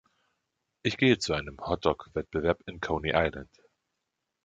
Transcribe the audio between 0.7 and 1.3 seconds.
Ich gehe